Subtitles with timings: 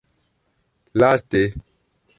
[1.01, 1.43] laste